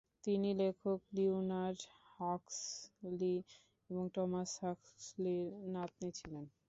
তিনি 0.23 0.49
লেখক 0.59 0.83
Leonard 1.15 1.79
Huxley 2.15 3.35
এবং 3.89 4.03
টমাস 4.15 4.51
হাক্সলির 4.63 5.43
নাতনী 5.73 6.09
ছিলেন। 6.19 6.45